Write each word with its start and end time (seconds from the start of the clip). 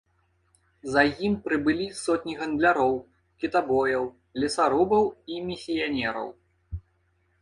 За 0.93 1.01
ім 1.27 1.33
прыбылі 1.47 1.85
сотні 2.03 2.33
гандляроў, 2.41 2.93
кітабояў, 3.43 4.03
лесарубаў 4.45 5.03
і 5.35 5.41
місіянераў. 5.51 6.27